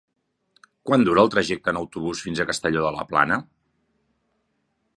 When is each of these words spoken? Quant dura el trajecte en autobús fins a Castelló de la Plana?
Quant 0.89 1.03
dura 1.07 1.25
el 1.25 1.29
trajecte 1.35 1.73
en 1.75 1.79
autobús 1.81 2.23
fins 2.27 2.41
a 2.41 2.47
Castelló 2.53 2.87
de 2.87 2.93
la 2.95 3.05
Plana? 3.13 3.37